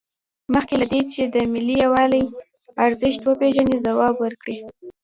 مخکې 0.53 0.75
له 0.81 0.85
دې 0.91 1.01
چې 1.13 1.21
د 1.33 1.35
ملي 1.53 1.75
یووالي 1.83 2.23
ارزښت 2.85 3.21
وپیژنئ 3.25 3.77
ځواب 3.87 4.15
ورکړئ. 4.19 4.57